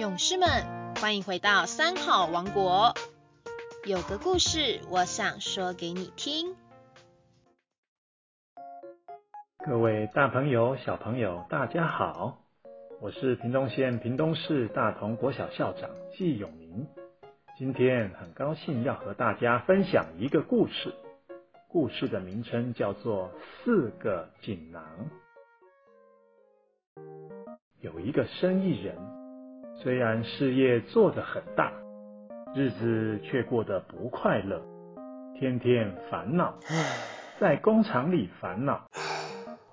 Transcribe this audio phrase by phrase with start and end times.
[0.00, 0.48] 勇士们，
[0.94, 2.94] 欢迎回到三好王国。
[3.84, 6.56] 有个故事，我想说给你听。
[9.58, 12.38] 各位大朋友、小朋友，大家好，
[13.02, 16.86] 我是屏东县屏东市大同国小校长季永明。
[17.58, 20.94] 今天很高兴要和大家分享一个故事，
[21.68, 23.28] 故事的名称叫做
[23.62, 24.82] 《四个锦囊》。
[27.82, 28.96] 有一个生意人，
[29.82, 31.72] 虽然事业做得很大，
[32.54, 34.60] 日子却过得不快乐，
[35.38, 36.54] 天天烦恼，
[37.38, 38.82] 在工厂里烦恼，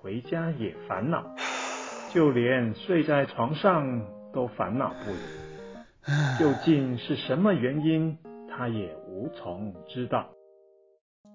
[0.00, 1.26] 回家也烦恼，
[2.14, 4.00] 就连睡在床上
[4.32, 6.38] 都烦恼不已。
[6.38, 8.16] 究竟是什么原因，
[8.48, 10.26] 他也无从知道。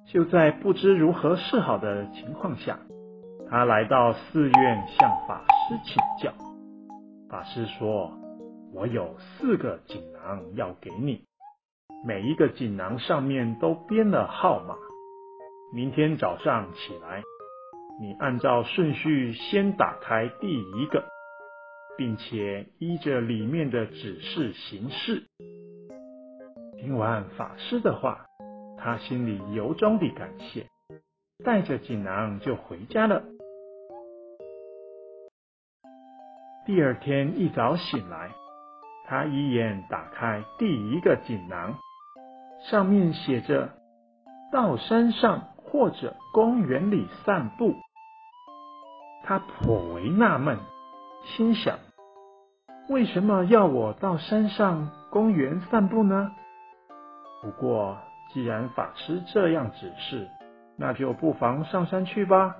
[0.07, 2.79] 就在不知如何是好的情况下，
[3.51, 6.33] 他来到寺院向法师请教。
[7.29, 8.11] 法师说
[8.73, 11.25] ：“我有四个锦囊要给你，
[12.05, 14.75] 每一个锦囊上面都编了号码。
[15.73, 17.21] 明天早上起来，
[18.01, 21.03] 你按照顺序先打开第一个，
[21.97, 25.23] 并且依着里面的指示行事。”
[26.81, 28.25] 听完法师的话，
[28.77, 30.65] 他心里由衷地感谢，
[31.45, 33.23] 带着锦囊就回家了。
[36.65, 38.31] 第二天一早醒来，
[39.05, 41.75] 他一眼打开第一个锦囊，
[42.69, 43.69] 上面写着
[44.51, 47.75] “到山上或者公园里散步”。
[49.25, 50.57] 他颇为纳闷，
[51.25, 51.79] 心想：
[52.89, 56.31] 为什么要我到山上、公园散步呢？
[57.41, 57.97] 不过
[58.33, 60.29] 既然法师这样指示，
[60.77, 62.55] 那就不妨上山去吧。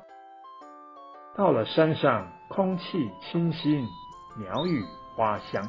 [1.35, 3.87] 到了山上，空气清新，
[4.37, 4.83] 鸟语
[5.15, 5.63] 花香，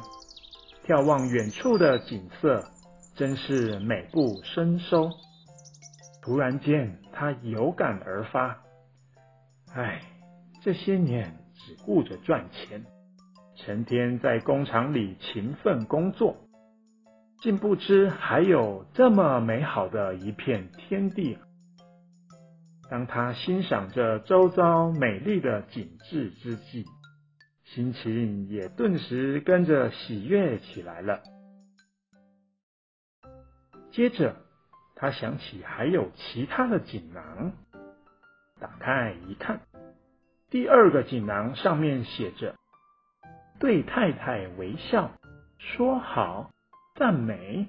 [0.87, 2.63] 眺望远处的景色，
[3.15, 5.09] 真是美不胜收。
[6.21, 8.61] 突然间，他有感而发：
[9.73, 9.99] 唉，
[10.61, 12.85] 这些年只顾着赚钱，
[13.55, 16.37] 成天在工厂里勤奋工作，
[17.41, 21.39] 竟不知还有这么美好的一片天地。
[22.91, 26.85] 当他欣赏着周遭美丽的景致之际，
[27.65, 31.21] 心情也顿时跟着喜悦起来了。
[33.91, 34.35] 接着，
[34.95, 37.53] 他想起还有其他的锦囊，
[38.59, 39.61] 打开一看，
[40.49, 42.55] 第二个锦囊上面写着
[43.59, 45.11] “对太太微笑，
[45.57, 46.51] 说好，
[46.95, 47.67] 赞美”，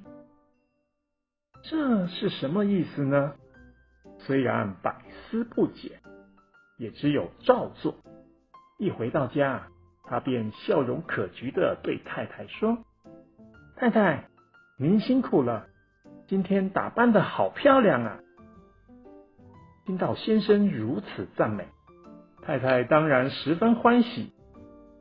[1.65, 3.35] 这是什么意思呢？
[4.19, 6.01] 虽然百思不解，
[6.79, 7.97] 也只有照做。
[8.79, 9.69] 一回到家，
[10.09, 12.79] 他便笑容可掬的对太太说
[13.77, 14.29] ：“太太，
[14.79, 15.67] 您辛苦了，
[16.29, 18.21] 今天打扮的好漂亮啊！”
[19.85, 21.67] 听到先生如此赞美，
[22.43, 24.33] 太太当然十分欢喜，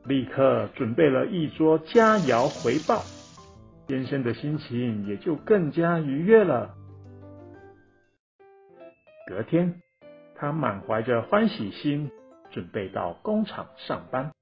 [0.04, 3.02] 立刻准备了一桌佳肴回报，
[3.88, 6.74] 先生的心情也就更加愉悦了。
[9.28, 9.82] 隔天，
[10.36, 12.10] 他满怀着欢喜心，
[12.50, 14.32] 准备到工厂上班。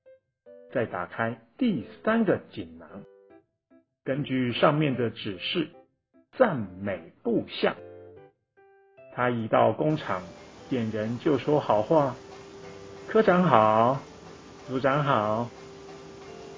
[0.75, 2.89] 再打开第三个锦囊，
[4.03, 5.69] 根据上面的指示，
[6.37, 7.77] 赞美部下。
[9.15, 10.21] 他一到工厂，
[10.69, 12.17] 见人就说好话
[13.07, 14.01] ：“科长好，
[14.67, 15.49] 组长好。”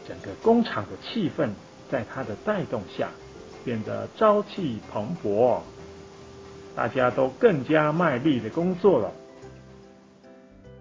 [0.09, 1.51] 整个工厂的气氛
[1.91, 3.11] 在他的带动下，
[3.67, 5.61] 变得朝气蓬勃。
[6.75, 9.13] 大家都更加卖力的工作了。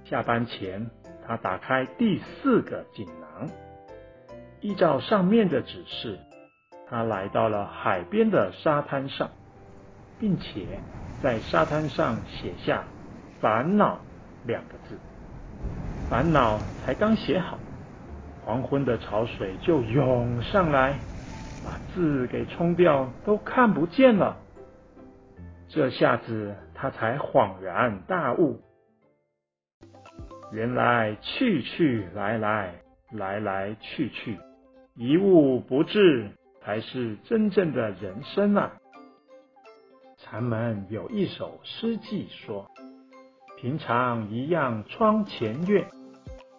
[0.06, 0.90] 下班前，
[1.28, 3.50] 他打开第四个锦囊，
[4.62, 6.20] 依照上面的指示，
[6.88, 9.30] 他来到了海边的沙滩上，
[10.20, 10.66] 并且
[11.24, 12.84] 在沙滩上写下
[13.42, 14.00] “烦恼”
[14.46, 14.98] 两个字。
[16.10, 17.58] 烦恼才刚写好，
[18.46, 21.00] 黄昏的潮水就涌上来，
[21.64, 24.38] 把字给冲掉，都看不见了。
[25.68, 28.62] 这下子他才恍然大悟，
[30.52, 32.76] 原来去去来来，
[33.12, 34.38] 来来去去，
[34.96, 36.30] 一物不至，
[36.62, 38.74] 才是真正的人生啊！
[40.18, 42.70] 禅门有一首诗记说
[43.60, 45.86] ：“平常一样窗前月，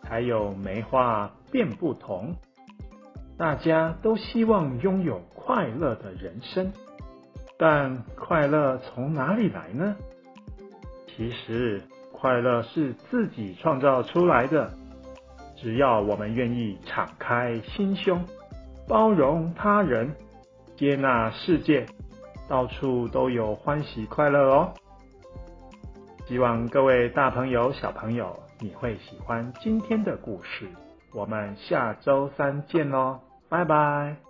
[0.02, 2.34] 还有梅花便不同。”
[3.38, 6.72] 大家都希望拥有快乐的人生。
[7.58, 9.96] 但快乐从哪里来呢？
[11.08, 11.82] 其实
[12.18, 14.72] 快乐是自己创造出来的，
[15.56, 18.24] 只要我们愿意敞开心胸，
[18.88, 20.14] 包容他人，
[20.76, 21.86] 接纳世界，
[22.48, 24.72] 到处都有欢喜快乐哦。
[26.26, 30.66] 希望各位大朋友、小朋友，你会喜欢今天的故事。
[31.12, 34.25] 我们下周三见喽，拜拜。